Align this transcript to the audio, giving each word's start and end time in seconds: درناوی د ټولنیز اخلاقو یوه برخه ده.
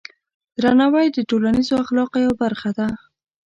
درناوی 0.61 1.07
د 1.11 1.17
ټولنیز 1.29 1.67
اخلاقو 1.83 2.17
یوه 2.25 2.35
برخه 2.43 2.69
ده. 2.77 2.87